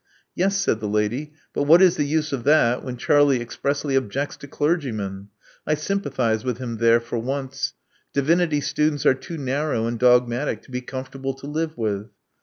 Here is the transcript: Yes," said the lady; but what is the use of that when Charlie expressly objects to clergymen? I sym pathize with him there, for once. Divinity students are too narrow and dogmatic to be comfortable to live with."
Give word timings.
Yes," 0.33 0.57
said 0.57 0.79
the 0.79 0.87
lady; 0.87 1.33
but 1.53 1.65
what 1.65 1.79
is 1.79 1.95
the 1.95 2.03
use 2.07 2.33
of 2.33 2.43
that 2.45 2.83
when 2.83 2.97
Charlie 2.97 3.39
expressly 3.39 3.95
objects 3.95 4.35
to 4.37 4.47
clergymen? 4.47 5.27
I 5.67 5.75
sym 5.75 6.01
pathize 6.01 6.43
with 6.43 6.57
him 6.57 6.77
there, 6.77 6.99
for 6.99 7.19
once. 7.19 7.73
Divinity 8.11 8.61
students 8.61 9.05
are 9.05 9.13
too 9.13 9.37
narrow 9.37 9.85
and 9.85 9.99
dogmatic 9.99 10.63
to 10.63 10.71
be 10.71 10.81
comfortable 10.81 11.35
to 11.35 11.45
live 11.45 11.77
with." 11.77 12.09